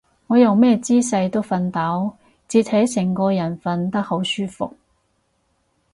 [0.25, 2.17] 我用咩姿勢都瞓到，
[2.49, 4.75] 摺起成個人瞓得好舒服